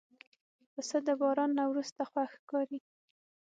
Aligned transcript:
پسه 0.73 0.97
د 1.07 1.09
باران 1.21 1.51
نه 1.59 1.63
وروسته 1.71 2.01
خوښ 2.09 2.29
ښکاري. 2.39 2.79